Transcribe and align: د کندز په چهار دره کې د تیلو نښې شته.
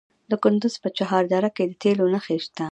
د 0.29 0.31
کندز 0.43 0.75
په 0.83 0.89
چهار 0.97 1.23
دره 1.33 1.49
کې 1.55 1.63
د 1.67 1.73
تیلو 1.81 2.05
نښې 2.13 2.37
شته. 2.45 2.65